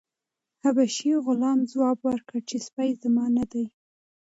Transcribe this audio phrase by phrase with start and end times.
[0.61, 3.65] حبشي غلام ځواب ورکړ چې سپی زما نه دی.